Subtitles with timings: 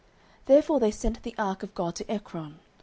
[0.45, 2.57] 09:005:010 Therefore they sent the ark of God to Ekron.